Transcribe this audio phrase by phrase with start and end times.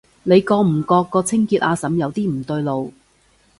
[0.23, 2.91] 你覺唔覺個清潔阿嬸有啲唔對路？